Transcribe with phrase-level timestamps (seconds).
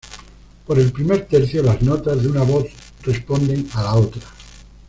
[0.65, 2.65] Por el primer tercio, las notas de una voz
[3.05, 4.23] responden a la otra.